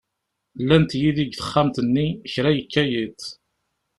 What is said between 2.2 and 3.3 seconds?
kra yekka yiḍ.